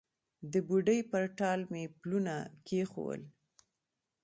د 0.51 0.53
بوډۍ 0.67 0.99
پر 1.11 1.23
ټال 1.37 1.59
مې 1.71 1.83
پلونه 2.01 2.35
کښېښول 2.65 3.21